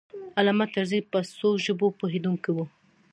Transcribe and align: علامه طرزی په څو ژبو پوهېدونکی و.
علامه 0.37 0.65
طرزی 0.73 0.99
په 1.11 1.19
څو 1.37 1.49
ژبو 1.65 1.87
پوهېدونکی 1.99 2.51
و. 2.53 2.57